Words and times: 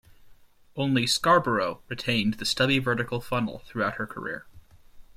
Only 0.75 1.05
"Scarborough" 1.05 1.83
retained 1.87 2.33
the 2.33 2.45
stubby 2.45 2.79
vertical 2.79 3.21
funnel 3.21 3.59
throughout 3.67 3.97
her 3.97 4.07
career. 4.07 4.47